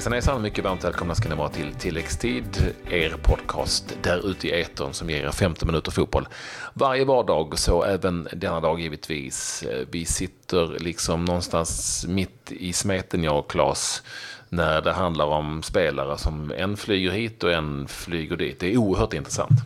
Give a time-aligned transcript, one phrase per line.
[0.00, 4.60] Hejsan hejsan, mycket varmt välkomna ska ni vara till Tilläggstid, er podcast där ute i
[4.60, 6.28] etern som ger er 15 minuter fotboll
[6.74, 9.64] varje vardag, så även denna dag givetvis.
[9.90, 14.02] Vi sitter liksom någonstans mitt i smeten, jag och Claes,
[14.48, 18.60] när det handlar om spelare som en flyger hit och en flyger dit.
[18.60, 19.60] Det är oerhört intressant.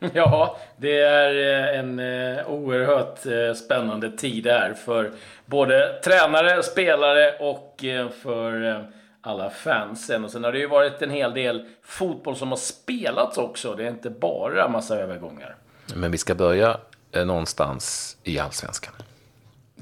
[0.14, 5.10] Ja, det är eh, en eh, oerhört eh, spännande tid här för
[5.46, 7.84] både tränare, spelare och
[8.22, 8.86] för
[9.26, 10.24] alla fansen.
[10.24, 13.74] Och sen har det ju varit en hel del fotboll som har spelats också.
[13.74, 15.56] Det är inte bara massa övergångar.
[15.94, 16.76] Men vi ska börja
[17.12, 18.94] någonstans i Allsvenskan.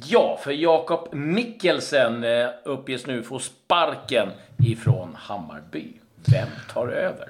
[0.04, 2.24] Ja, för Jakob Mikkelsen
[2.64, 5.92] uppges nu få sparken ifrån Hammarby.
[6.32, 7.28] Vem tar över?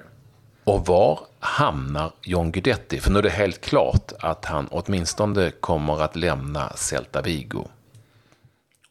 [0.63, 2.99] Och var hamnar John Guidetti?
[2.99, 7.67] För nu är det helt klart att han åtminstone kommer att lämna Celta Vigo.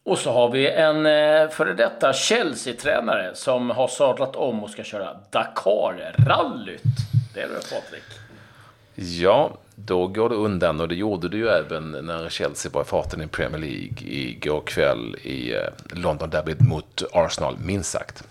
[0.05, 4.84] Och så har vi en eh, före detta Chelsea-tränare som har sadlat om och ska
[4.84, 6.83] köra Dakar-rallyt.
[7.34, 8.02] Det är du Patrik.
[8.94, 12.84] Ja, då går det undan och det gjorde det ju även när Chelsea var i
[12.84, 15.61] farten i Premier League igår kväll i eh,
[15.92, 18.24] London Derby mot Arsenal, minst sagt.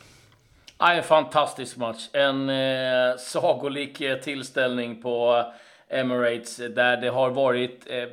[0.78, 2.10] Ja, en fantastisk match.
[2.14, 5.46] En eh, sagolik tillställning på
[5.90, 8.04] Emirates där det har varit eh,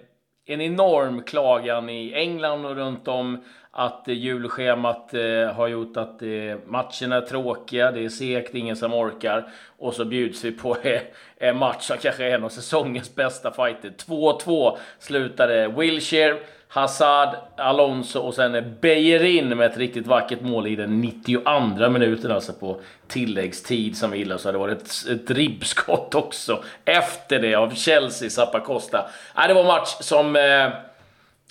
[0.52, 3.38] en enorm klagan i England och runt om
[3.70, 6.28] att eh, julschemat eh, har gjort att eh,
[6.66, 9.48] matcherna är tråkiga, det är segt, ingen som orkar.
[9.78, 11.00] Och så bjuds vi på eh,
[11.36, 13.92] en match som kanske är en av säsongens bästa fighter.
[14.06, 16.36] 2-2 slutade Wilshire
[16.72, 22.52] Hazard, Alonso och sen Bejerin med ett riktigt vackert mål i den 92 minuten, alltså
[22.52, 24.38] på tilläggstid som vi gillar.
[24.38, 29.08] Så hade det varit ett, ett ribbskott också efter det av Chelsea, Zappacosta.
[29.36, 30.42] Äh, det var en match som, eh,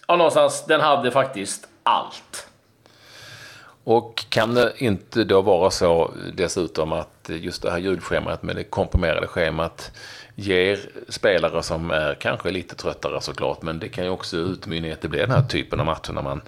[0.07, 2.47] ja, någonstans, den hade faktiskt allt.
[3.83, 8.63] Och kan det inte då vara så dessutom att just det här julschemat med det
[8.63, 9.91] komprimerade schemat
[10.39, 14.91] ger spelare som är kanske lite tröttare såklart, men det kan ju också utmynna i
[14.91, 16.41] att det blir den här typen av matcher när man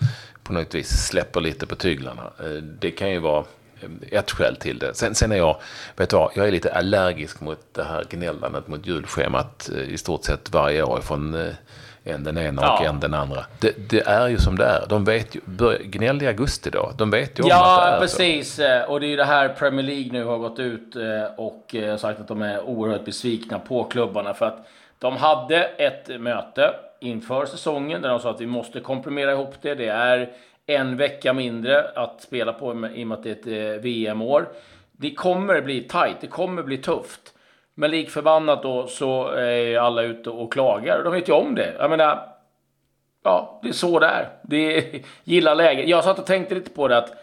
[0.44, 2.32] på något vis släpper lite på tyglarna.
[2.40, 3.46] Eh, det kan ju vara
[3.82, 4.94] eh, ett skäl till det.
[4.94, 5.62] Sen, sen är jag,
[5.96, 9.98] vet du vad, jag är lite allergisk mot det här gnällandet mot julschemat eh, i
[9.98, 11.54] stort sett varje år från
[12.04, 12.80] än den ena ja.
[12.80, 13.46] och än den andra.
[13.60, 14.86] Det, det, är ju som det är.
[14.90, 15.40] De vet ju,
[15.84, 16.92] gnäll i augusti då.
[16.98, 18.54] De vet ju om ja, att det är precis.
[18.54, 18.84] så.
[18.88, 21.04] Och det är ju det här Premier League nu har gått ut eh,
[21.38, 24.34] och eh, sagt att de är oerhört besvikna på klubbarna.
[24.34, 24.68] För att
[25.00, 29.76] de hade ett möte inför säsongen där de sa att vi måste komprimera ihop det.
[29.76, 30.30] Det är
[30.66, 34.48] en vecka mindre att spela på i och med att det är ett eh, VM-år.
[34.92, 37.34] Det kommer bli tight, det kommer bli tufft.
[37.76, 41.04] Men lik förbannat då så är alla ute och klagar.
[41.04, 41.74] De vet ju om det.
[41.80, 42.28] Jag menar,
[43.24, 44.30] ja, det är så det är.
[44.44, 45.90] Det är, gillar läget.
[45.90, 47.14] Jag satt och tänkte lite på det att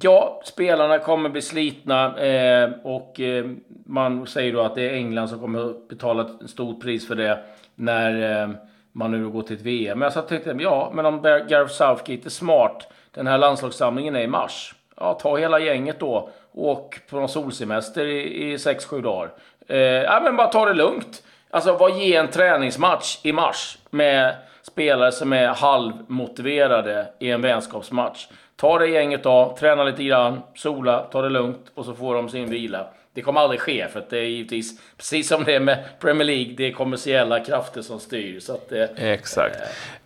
[0.00, 3.44] ja, spelarna kommer bli slitna eh, och eh,
[3.86, 7.38] man säger då att det är England som kommer betala ett stort pris för det
[7.74, 8.48] när eh,
[8.92, 9.98] man nu går till ett VM.
[9.98, 14.16] Men jag satt och tänkte, ja, men om Gareth Southgate är smart, den här landslagssamlingen
[14.16, 14.74] är i mars.
[14.96, 16.30] Ja, ta hela gänget då.
[16.54, 19.30] Åk på någon solsemester i 6-7 dagar.
[19.68, 21.22] Eh, ja, men bara ta det lugnt.
[21.50, 28.26] Alltså, vad ger en träningsmatch i mars med spelare som är halvmotiverade i en vänskapsmatch?
[28.56, 32.28] Ta det gänget då, träna lite grann, sola, ta det lugnt och så får de
[32.28, 32.86] sin vila.
[33.14, 36.26] Det kommer aldrig ske, för att det är givetvis, precis som det är med Premier
[36.26, 38.40] League, det är kommersiella krafter som styr.
[38.40, 39.56] Så att, eh, Exakt.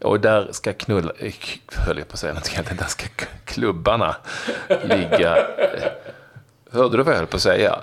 [0.02, 1.32] och där ska knulla, eh,
[1.86, 3.06] höll jag på att säga något där ska
[3.44, 4.16] klubbarna
[4.82, 5.36] ligga.
[6.70, 7.80] Hörde du vad jag höll på att säga?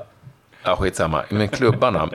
[0.64, 1.24] Ja, skitsamma.
[1.30, 2.10] Men klubbarna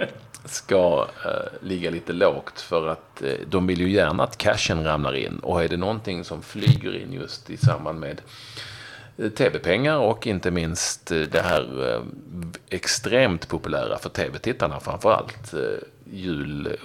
[0.45, 5.15] ska eh, ligga lite lågt för att eh, de vill ju gärna att cashen ramlar
[5.15, 5.39] in.
[5.39, 8.21] Och är det någonting som flyger in just i samband med
[9.19, 12.03] eh, tv-pengar och inte minst eh, det här eh,
[12.69, 15.55] extremt populära för tv-tittarna framförallt
[16.13, 16.77] jul,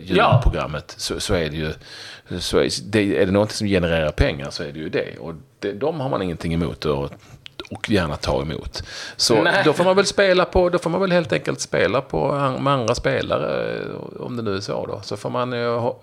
[0.00, 1.00] julprogrammet ja.
[1.00, 1.72] så, så, är det ju
[2.40, 5.18] så är det, är det någonting som genererar pengar så är det ju det.
[5.18, 6.84] Och det, de har man ingenting emot.
[6.84, 7.10] Och
[7.70, 8.82] och gärna ta emot.
[9.16, 9.62] Så Nej.
[9.64, 12.72] då får man väl spela på, då får man väl helt enkelt spela på med
[12.72, 13.80] andra spelare,
[14.20, 15.00] om det nu är så då.
[15.02, 15.52] Så får man,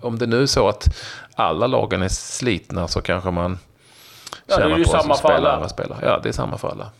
[0.00, 0.96] om det nu är så att
[1.34, 3.58] alla lagen är slitna så kanske man
[4.46, 5.98] ja, tjänar på att spela andra spelare.
[6.02, 6.90] Ja, det är samma för alla.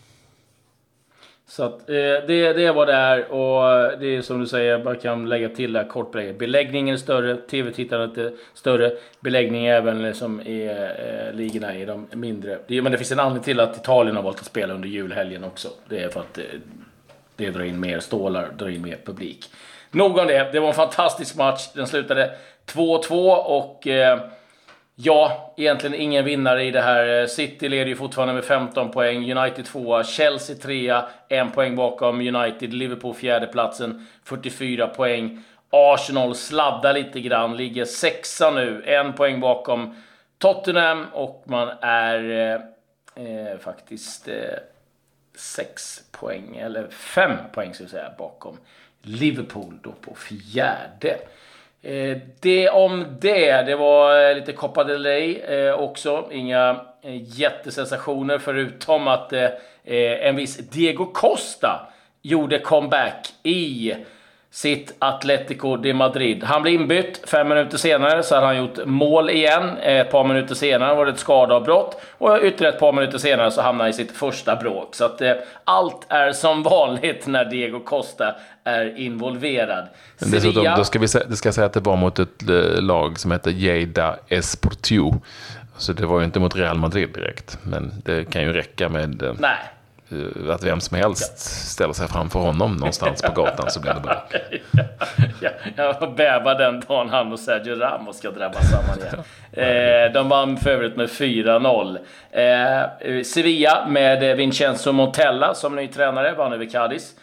[1.46, 4.70] Så att, eh, det, det är vad det är och det är som du säger,
[4.70, 6.38] jag bara kan lägga till det kort belägg.
[6.38, 12.58] Beläggningen är större, tv-tittandet är större, beläggning även liksom i eh, ligorna i de mindre.
[12.66, 15.44] Det, men det finns en anledning till att Italien har valt att spela under julhelgen
[15.44, 15.68] också.
[15.88, 16.60] Det är för att det, eh,
[17.36, 19.50] det drar in mer stålar, drar in mer publik.
[19.90, 21.68] Nog om det, det var en fantastisk match.
[21.74, 22.30] Den slutade
[22.66, 24.20] 2-2 och eh,
[24.94, 27.26] Ja, egentligen ingen vinnare i det här.
[27.26, 32.74] City leder ju fortfarande med 15 poäng, United 2 Chelsea 3 en poäng bakom United,
[32.74, 35.44] Liverpool fjärdeplatsen, 44 poäng.
[35.70, 39.94] Arsenal sladdar lite grann, ligger sexa nu, en poäng bakom
[40.38, 42.60] Tottenham och man är eh,
[43.24, 44.34] eh faktiskt eh,
[45.34, 48.58] sex poäng, eller fem poäng ska vi säga, bakom
[49.02, 51.18] Liverpool då på fjärde.
[51.82, 53.62] Eh, det om det.
[53.62, 56.28] Det var eh, lite Copa del Rey eh, också.
[56.32, 59.44] Inga eh, jättesensationer förutom att eh,
[59.84, 61.86] eh, en viss Diego Costa
[62.22, 63.94] gjorde comeback i
[64.52, 66.44] sitt Atletico de Madrid.
[66.44, 67.20] Han blev inbytt.
[67.26, 69.78] Fem minuter senare så hade han gjort mål igen.
[69.78, 72.00] Ett par minuter senare var det ett skadeavbrott.
[72.18, 74.94] Och ytterligare ett par minuter senare så hamnade han i sitt första bråk.
[74.94, 75.32] Så att eh,
[75.64, 78.34] allt är som vanligt när Diego Costa
[78.64, 79.88] är involverad.
[80.18, 82.82] Men dessutom, då ska vi säga, det ska säga att det var mot ett eh,
[82.82, 85.12] lag som heter Lleida Esportiu.
[85.76, 87.58] Så det var ju inte mot Real Madrid direkt.
[87.62, 89.22] Men det kan ju räcka med...
[89.22, 89.56] Eh, Nej.
[90.12, 91.38] Eh, att vem som helst
[91.72, 94.24] ställer sig framför honom någonstans på gatan så blir det bra.
[95.40, 99.22] ja, jag bävar den dagen han och Sergio Ramos ska drabbas samman igen.
[99.52, 101.98] Eh, de vann för övrigt med 4-0.
[102.30, 107.14] Eh, Sevilla med Vincenzo Montella som ny tränare vann över Cadiz.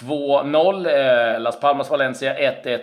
[0.00, 0.86] 2-0.
[0.86, 2.78] Eh, Las Palmas Valencia 1-1.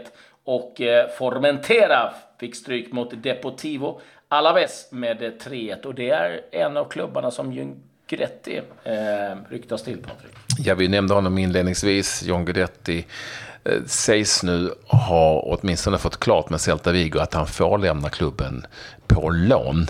[0.46, 5.86] Och eh, Formentera fick stryk mot Deportivo Alaves med 3-1.
[5.86, 7.52] Och det är en av klubbarna som
[8.12, 10.32] Guidetti eh, ryktas till, Patrik.
[10.58, 12.24] Ja, vi nämnde honom inledningsvis.
[12.24, 13.06] John Guidetti
[13.64, 18.66] eh, sägs nu ha åtminstone fått klart med Celta Vigo att han får lämna klubben
[19.08, 19.88] på lån.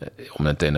[0.00, 0.70] Eh, om det inte är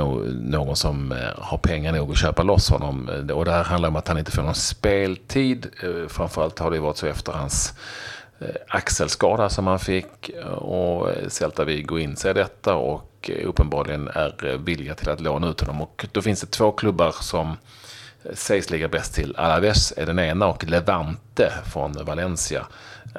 [0.50, 3.08] någon som eh, har pengar nog att köpa loss honom.
[3.08, 5.66] Eh, och det här handlar om att han inte får någon speltid.
[6.08, 7.74] Framförallt har det varit så efter hans
[8.40, 10.28] Eh, axelskada som han fick.
[10.28, 15.60] Eh, och eh, Celta Vigo inser detta och uppenbarligen är villiga till att låna ut
[15.60, 15.82] honom.
[15.82, 17.56] Och då finns det två klubbar som
[18.34, 19.36] sägs ligga bäst till.
[19.36, 22.66] Alaves är den ena och Levante från Valencia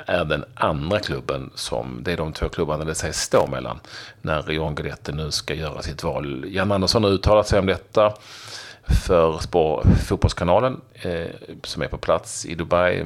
[0.05, 1.49] är den andra klubben.
[1.55, 3.79] som Det är de två klubbarna det sägs stå mellan
[4.21, 6.45] när John Guidetti nu ska göra sitt val.
[6.47, 8.13] Jan Andersson har uttalat sig om detta
[9.05, 11.27] för spår, Fotbollskanalen eh,
[11.63, 13.05] som är på plats i Dubai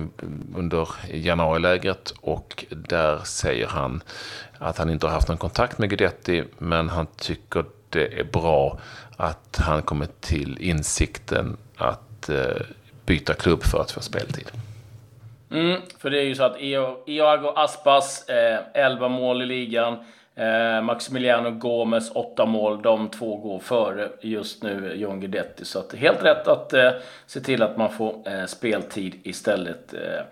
[0.56, 4.04] under januarilägret och där säger han
[4.58, 8.80] att han inte har haft någon kontakt med Guidetti men han tycker det är bra
[9.18, 12.62] att han kommer till insikten att eh,
[13.06, 14.52] byta klubb för att få speltid.
[15.52, 16.62] Mm, för det är ju så att
[17.06, 19.98] Iago Aspas, eh, 11 mål i ligan.
[20.36, 22.82] Eh, Maximiliano Gomez, 8 mål.
[22.82, 25.66] De två går före just nu John Guidetti.
[25.66, 26.92] Så att helt rätt att eh,
[27.26, 29.94] se till att man får eh, speltid istället.
[29.94, 30.24] Eh,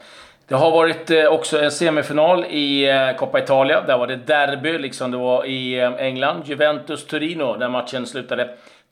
[0.48, 3.82] det har varit eh, också en semifinal i eh, Coppa Italia.
[3.82, 6.44] Där var det derby, liksom det var i eh, England.
[6.46, 8.50] Juventus-Turino, där matchen slutade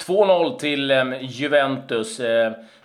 [0.07, 2.21] 2-0 till Juventus.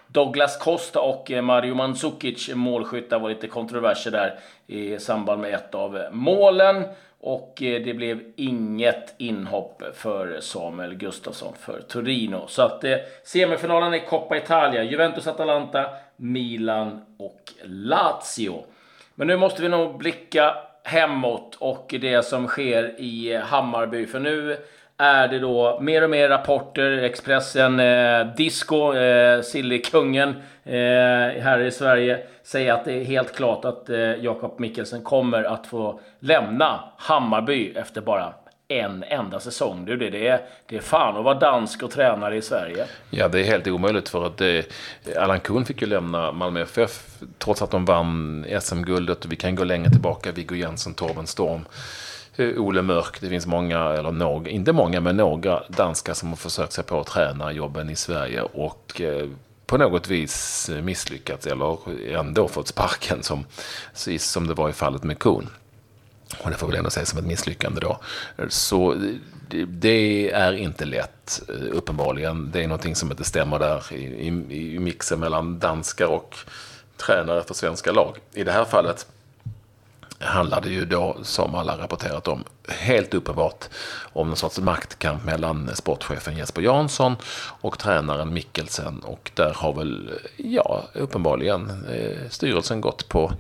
[0.06, 6.04] Douglas Costa och Mario Mandzukic, målskyttar, var lite kontroverser där i samband med ett av
[6.12, 6.84] målen.
[7.26, 12.44] Och eh, det blev inget inhopp för Samuel Gustafsson för Torino.
[12.48, 15.86] Så att eh, semifinalen är Coppa Italia, Juventus-Atalanta,
[16.16, 18.64] Milan och Lazio.
[19.14, 24.06] Men nu måste vi nog blicka hemåt och det som sker i Hammarby.
[24.06, 24.56] För nu
[24.98, 26.90] är det då mer och mer rapporter.
[26.90, 30.28] Expressen, eh, Disco, eh, Sillikungen
[30.64, 30.74] eh,
[31.42, 35.66] här i Sverige säger att det är helt klart att eh, Jakob Mikkelsen kommer att
[35.66, 38.34] få lämna Hammarby efter bara
[38.68, 39.84] en enda säsong.
[39.84, 42.86] Du, det, det, är, det är fan att vara dansk och tränare i Sverige.
[43.10, 44.66] Ja, det är helt omöjligt för att det,
[45.16, 47.06] Allan Kuhn fick ju lämna Malmö FF
[47.38, 49.26] trots att de vann SM-guldet.
[49.26, 50.32] Vi kan gå längre tillbaka.
[50.32, 51.64] Viggo Jensen, Torben Storm.
[52.36, 56.36] Eh, Ole Mörk, det finns många, eller några, inte många, men några danskar som har
[56.36, 59.28] försökt sig på att träna jobben i Sverige och eh,
[59.66, 61.78] på något vis misslyckats eller
[62.18, 63.44] ändå fått sparken som,
[64.18, 65.48] som det var i fallet med Kuhn.
[66.38, 68.00] Och det får väl ändå sägas som ett misslyckande då.
[68.48, 68.96] Så
[69.68, 72.50] det är inte lätt, eh, uppenbarligen.
[72.50, 76.36] Det är någonting som inte stämmer där i, i, i mixen mellan danskar och
[76.96, 78.18] tränare för svenska lag.
[78.34, 79.06] I det här fallet
[80.18, 83.64] handlade ju då, som alla rapporterat om, helt uppenbart
[84.12, 87.16] om någon sorts maktkamp mellan sportchefen Jesper Jansson
[87.60, 88.98] och tränaren Mikkelsen.
[88.98, 93.32] Och där har väl, ja, uppenbarligen eh, styrelsen gått på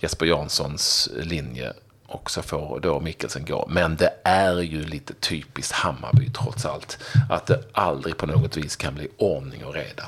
[0.00, 1.72] Jesper Janssons linje
[2.06, 3.66] och så får då Mikkelsen gå.
[3.68, 6.98] Men det är ju lite typiskt Hammarby trots allt.
[7.30, 10.04] Att det aldrig på något vis kan bli ordning och reda.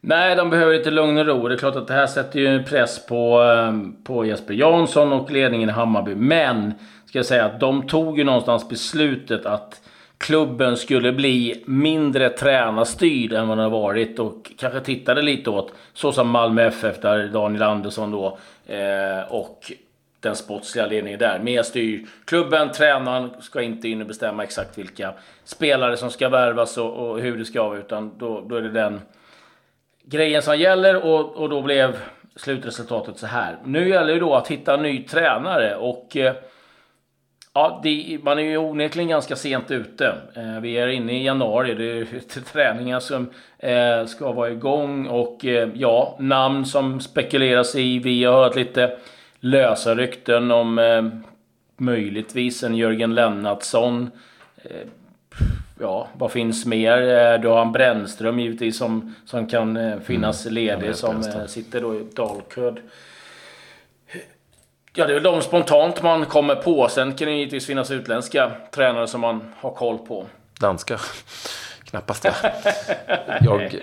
[0.00, 1.48] Nej, de behöver lite lugn och ro.
[1.48, 5.30] Det är klart att det här sätter ju press på, eh, på Jesper Jansson och
[5.30, 6.14] ledningen i Hammarby.
[6.14, 6.72] Men,
[7.06, 9.80] ska jag säga att de tog ju någonstans beslutet att
[10.18, 15.72] klubben skulle bli mindre tränarstyrd än vad den har varit och kanske tittade lite åt
[15.92, 19.72] så som Malmö FF där Daniel Andersson då eh, och
[20.20, 21.38] den sportsliga ledningen där.
[21.38, 25.12] Mer styr klubben, tränaren ska inte in och bestämma exakt vilka
[25.44, 28.70] spelare som ska värvas och, och hur det ska vara utan då, då är det
[28.70, 29.00] den
[30.04, 31.96] grejen som gäller och, och då blev
[32.36, 33.58] slutresultatet så här.
[33.64, 36.34] Nu gäller det då att hitta en ny tränare och eh,
[37.52, 40.14] Ja, det, man är ju onekligen ganska sent ute.
[40.34, 41.74] Eh, vi är inne i januari.
[41.74, 47.98] Det är träningar som eh, ska vara igång och ja, namn som spekuleras i.
[47.98, 48.96] Vi har hört lite
[49.40, 50.80] lösa rykten om
[51.76, 54.10] möjligtvis en Jörgen Lennartsson.
[55.80, 57.02] Eh, ja, vad finns mer?
[57.02, 61.94] Eh, du har en Brännström givetvis som, som kan finnas mm, ledig som sitter då
[61.94, 62.80] i Dalkurd.
[64.94, 66.88] Ja, det är väl de spontant man kommer på.
[66.88, 70.26] Sen kan det givetvis finnas utländska tränare som man har koll på.
[70.60, 70.98] Danska?
[71.84, 72.32] Knappast ja.
[73.40, 73.76] Jag,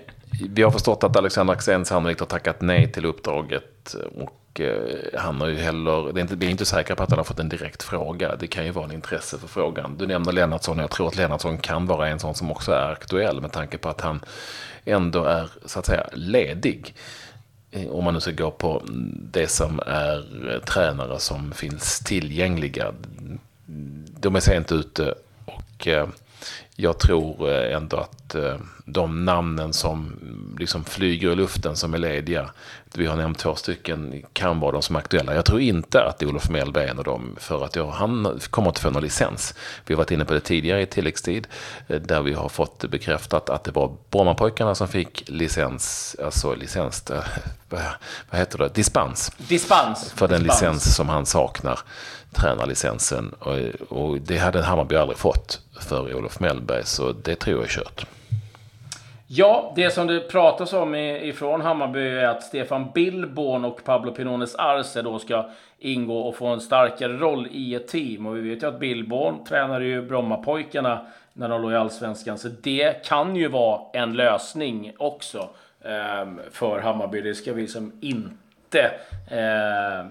[0.50, 3.96] vi har förstått att Alexander Axén sannolikt har tackat nej till uppdraget.
[4.16, 7.10] Och eh, han har ju heller, det är inte, vi är inte säkra på att
[7.10, 8.36] han har fått en direkt fråga.
[8.36, 9.96] Det kan ju vara en intresse för frågan.
[9.98, 13.42] Du nämnde Lennartsson jag tror att Lennartsson kan vara en sån som också är aktuell
[13.42, 14.20] med tanke på att han
[14.86, 16.96] ändå är så att säga ledig.
[17.72, 18.82] Eh, om man nu ska gå på
[19.32, 22.94] det som är eh, tränare som finns tillgängliga.
[24.20, 25.14] De är sent ute
[25.46, 25.88] och
[26.80, 28.36] jag tror ändå att
[28.86, 30.20] de namnen som
[30.60, 32.50] liksom flyger i luften som är lediga,
[32.98, 35.36] vi har nämnt två stycken, kan vara de som är aktuella.
[35.36, 38.68] Jag tror inte att Olof Mellberg är en av dem, för att jag, han kommer
[38.68, 39.56] inte få någon licens.
[39.86, 41.48] Vi har varit inne på det tidigare i tilläggstid,
[41.88, 47.10] eh, där vi har fått bekräftat att det var Brommapojkarna som fick licens, alltså licens,
[47.10, 47.24] eh,
[48.30, 49.32] vad heter det, dispens.
[49.38, 50.12] Dispens.
[50.16, 50.62] För den dispens.
[50.62, 51.80] licens som han saknar,
[52.36, 53.36] tränarlicensen.
[53.40, 53.58] Och,
[53.98, 58.06] och det hade Hammarby aldrig fått för Olof Mellberg, så det tror jag är kört.
[59.30, 64.56] Ja, det som det pratas om ifrån Hammarby är att Stefan Billborn och Pablo Pinones
[64.56, 68.26] Arce då ska ingå och få en starkare roll i ett team.
[68.26, 72.38] Och vi vet ju att Billborn tränade ju Brommapojkarna när de låg i Allsvenskan.
[72.38, 75.50] Så det kan ju vara en lösning också
[75.82, 77.22] eh, för Hammarby.
[77.22, 78.92] Det ska vi som inte
[79.32, 80.06] eh,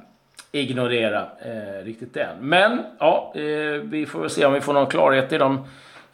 [0.61, 2.37] ignorera eh, riktigt än.
[2.41, 3.43] Men ja, eh,
[3.83, 5.65] vi får väl se om vi får någon klarhet i de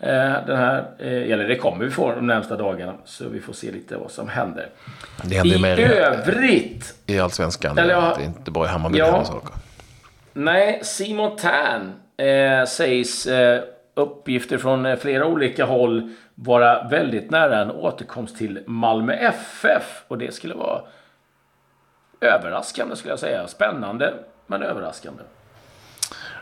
[0.02, 2.94] Eh, den här, eh, eller det kommer vi få de närmsta dagarna.
[3.04, 4.68] Så vi får se lite vad som händer.
[5.25, 6.94] Det händer I mer övrigt.
[7.06, 7.78] I Allsvenskan.
[7.78, 9.54] Eller, ja, det är inte bara i Hammarby ja, saker.
[10.32, 13.28] Nej, Simon Tern eh, sägs
[13.94, 20.04] uppgifter från flera olika håll vara väldigt nära en återkomst till Malmö FF.
[20.08, 20.80] Och det skulle vara
[22.20, 23.46] överraskande skulle jag säga.
[23.46, 24.14] Spännande,
[24.46, 25.22] men överraskande.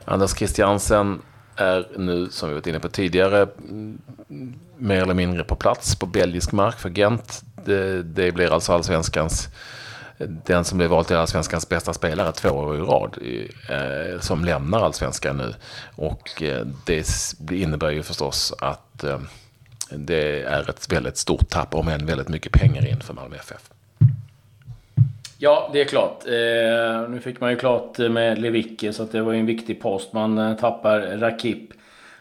[0.04, 1.22] Anders Christiansen
[1.56, 3.48] är nu, som vi varit inne på tidigare,
[4.76, 7.42] mer eller mindre på plats på belgisk mark för Gent.
[7.64, 9.48] Det, det blir alltså allsvenskans
[10.26, 13.18] den som blir vald till allsvenskans bästa spelare två år i rad
[13.68, 15.54] eh, som lämnar allsvenskan nu.
[15.96, 19.20] Och eh, det innebär ju förstås att eh,
[19.90, 23.70] det är ett väldigt stort tapp, om än väldigt mycket pengar in för Malmö FF.
[25.42, 26.26] Ja, det är klart.
[26.26, 30.12] Eh, nu fick man ju klart med Lewicki, så det var ju en viktig post.
[30.12, 31.70] Man eh, tappar Rakip.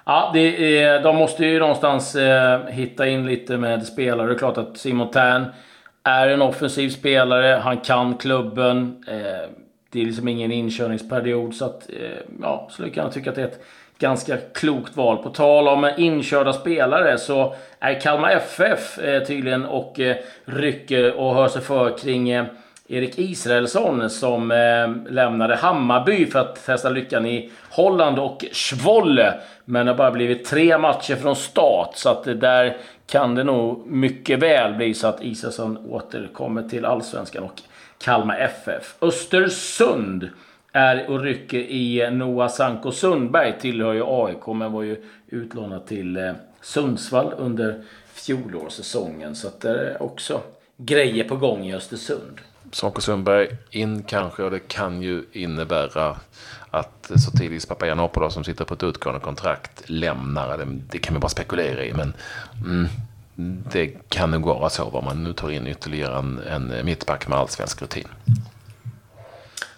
[0.05, 4.27] Ja, det är, de måste ju någonstans eh, hitta in lite med spelare.
[4.27, 5.45] Det är klart att Simon Tern
[6.03, 7.59] är en offensiv spelare.
[7.63, 9.03] Han kan klubben.
[9.07, 9.49] Eh,
[9.91, 13.47] det är liksom ingen inkörningsperiod, så att eh, ja, skulle kunna tycka att det är
[13.47, 13.65] ett
[13.97, 15.17] ganska klokt val.
[15.23, 21.35] På tal om inkörda spelare så är Kalmar FF eh, tydligen och eh, rycker och
[21.35, 22.45] hör sig för kring eh,
[22.91, 29.33] Erik Israelsson som eh, lämnade Hammarby för att testa lyckan i Holland och Schwolle.
[29.65, 32.77] Men det har bara blivit tre matcher från start så att det där
[33.07, 37.61] kan det nog mycket väl bli så att Israelsson återkommer till Allsvenskan och
[37.97, 38.95] Kalmar FF.
[39.01, 40.29] Östersund
[40.71, 43.53] är och rycker i Noah Sanko Sundberg.
[43.59, 46.31] Tillhör ju AIK men var ju utlånad till eh,
[46.61, 49.35] Sundsvall under fjolårssäsongen.
[49.35, 50.41] Så att det är också
[50.77, 52.39] grejer på gång i Östersund.
[52.71, 56.17] Sonko Sundberg in kanske och det kan ju innebära
[56.71, 60.57] att Sotiris Papagiannopoulos som sitter på ett utgående kontrakt lämnar.
[60.57, 62.13] Det, det kan vi bara spekulera i men
[62.65, 62.87] mm,
[63.71, 67.37] det kan nog vara så om man nu tar in ytterligare en, en mittback med
[67.37, 68.07] allsvensk rutin.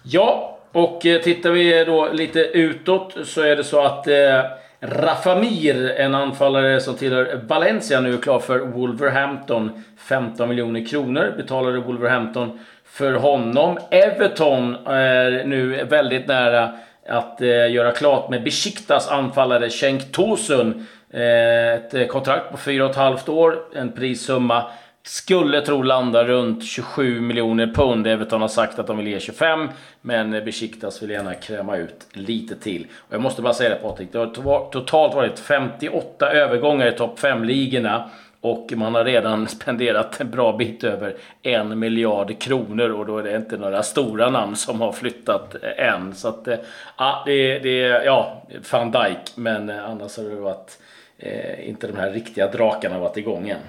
[0.02, 4.40] Ja, och eh, tittar vi då lite utåt så är det så att eh,
[4.84, 9.84] Rafamir, en anfallare som tillhör Valencia, nu är klar för Wolverhampton.
[9.96, 13.78] 15 miljoner kronor betalade Wolverhampton för honom.
[13.90, 16.70] Everton är nu väldigt nära
[17.08, 20.86] att eh, göra klart med Besiktas anfallare Cenk Tosun.
[21.10, 24.64] Eh, ett kontrakt på 4,5 år, en prissumma
[25.04, 28.06] skulle tro landa runt 27 miljoner pund.
[28.06, 29.68] Everton har sagt att de vill ge 25,
[30.00, 32.86] men Besiktas vill gärna kräma ut lite till.
[32.94, 37.18] Och jag måste bara säga det Patrik, det har totalt varit 58 övergångar i topp
[37.18, 38.10] 5-ligorna.
[38.40, 43.22] Och man har redan spenderat en bra bit över en miljard kronor och då är
[43.22, 46.14] det inte några stora namn som har flyttat eh, än.
[46.14, 46.58] Så att, eh,
[46.98, 48.42] ja, det, det ja,
[48.72, 50.78] van Dijk, men eh, annars har det varit
[51.18, 53.60] eh, inte de här riktiga drakarna varit igång än.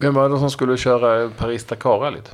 [0.00, 2.32] Vem var det som skulle köra Paris-Dakar-rallyt?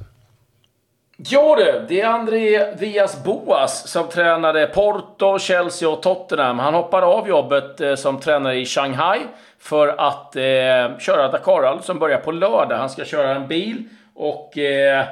[1.17, 6.59] Jo du, det är André Vias Boas som tränade Porto, Chelsea och Tottenham.
[6.59, 9.21] Han hoppade av jobbet eh, som tränare i Shanghai
[9.59, 12.77] för att eh, köra Dakar som börjar på lördag.
[12.77, 15.05] Han ska köra en bil och eh,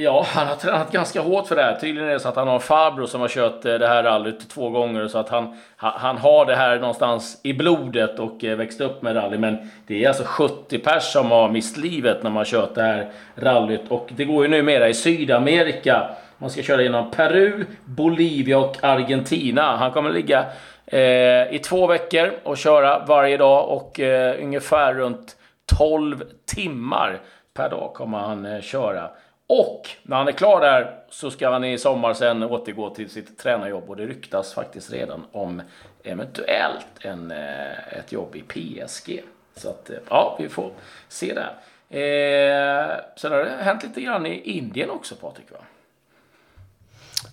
[0.00, 1.74] Ja, han har tränat ganska hårt för det här.
[1.74, 4.02] Tydligen är det så att han har en farbror som har kört eh, det här
[4.02, 5.08] rallyt två gånger.
[5.08, 9.16] Så att han, han har det här någonstans i blodet och eh, växt upp med
[9.16, 9.38] rally.
[9.38, 12.82] Men det är alltså 70 pers som har mist livet när man har kört det
[12.82, 13.80] här rallyt.
[13.88, 16.10] Och det går ju numera i Sydamerika.
[16.38, 19.76] Man ska köra genom Peru, Bolivia och Argentina.
[19.76, 20.46] Han kommer ligga
[20.86, 25.36] eh, i två veckor och köra varje dag och eh, ungefär runt
[25.78, 27.20] 12 timmar
[27.54, 29.10] per dag kommer han eh, köra.
[29.50, 33.38] Och när han är klar där så ska han i sommar sen återgå till sitt
[33.38, 35.62] tränarjobb och det ryktas faktiskt redan om
[36.02, 39.22] eventuellt en, eh, ett jobb i PSG.
[39.56, 40.70] Så att, eh, ja, vi får
[41.08, 41.54] se där.
[41.90, 45.58] Eh, sen har det hänt lite grann i Indien också, Patrik, va?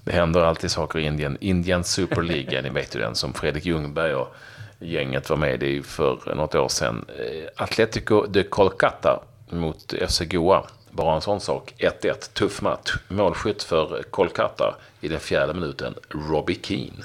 [0.04, 1.38] Det händer alltid saker i Indien.
[1.42, 4.36] Indian Super League, ni vet ju den som Fredrik Ljungberg och
[4.80, 7.06] gänget var med i för något år sedan.
[7.20, 10.66] Eh, Atletico de Kolkata mot FC Goa
[10.96, 11.74] bara en sån sak.
[11.78, 12.94] 1-1, tuff match.
[13.08, 17.04] Målskytt för Kolkata i den fjärde minuten, Robbie Keane.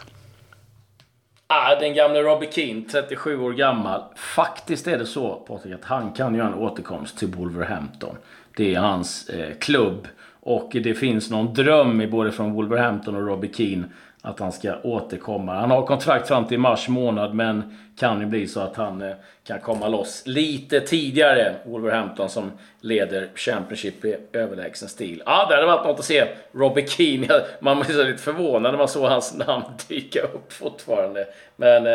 [1.47, 4.03] Ah, den gamle Robbie Keane, 37 år gammal.
[4.17, 8.17] Faktiskt är det så, Patrik, att han kan göra en återkomst till Wolverhampton.
[8.57, 10.09] Det är hans eh, klubb.
[10.43, 13.85] Och det finns någon dröm i både från Wolverhampton och Robbie Keane
[14.23, 15.55] att han ska återkomma.
[15.55, 19.15] Han har kontrakt fram till mars månad men kan ju bli så att han eh,
[19.47, 21.55] kan komma loss lite tidigare.
[21.65, 25.23] Wolverhampton som leder Championship i överlägsen stil.
[25.27, 26.25] Ja, det hade varit något att se.
[26.53, 27.29] Robbie Keane.
[27.61, 31.27] Man blir lite förvånad när man såg hans namn dyka upp fortfarande.
[31.57, 31.93] Men äh,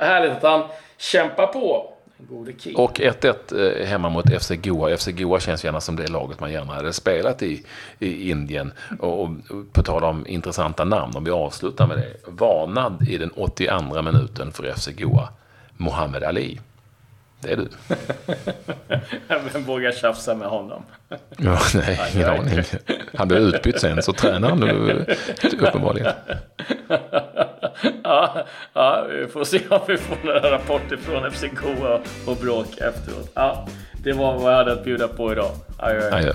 [0.00, 0.62] härligt att han
[0.98, 1.93] kämpar på.
[2.76, 4.96] Och 1-1 eh, hemma mot FC Goa.
[4.96, 7.64] FC Goa känns gärna som det laget man gärna hade spelat i,
[7.98, 8.72] i Indien.
[8.98, 9.30] Och, och
[9.72, 12.16] på tal om intressanta namn, om vi avslutar med det.
[12.26, 15.28] Varnad i den 82 minuten för FC Goa.
[15.76, 16.60] Mohammed Ali.
[17.44, 17.68] Det är du.
[19.52, 20.82] Vem vågar tjafsa med honom?
[21.36, 22.62] ja, nej, ingen aning.
[23.14, 25.06] Han blev utbytt sen, så tränar han nu
[25.60, 26.12] uppenbarligen.
[28.04, 32.78] ja, ja, vi får se om vi får några rapporter från FC Goa och bråk
[32.78, 33.30] efteråt.
[33.34, 33.68] Ja,
[34.04, 35.50] det var vad jag hade att bjuda på idag.
[35.78, 36.14] Adjö.
[36.14, 36.32] Adjö.